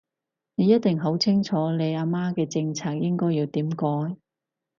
[0.55, 4.17] 你一定好清楚你阿媽嘅政策應該要點改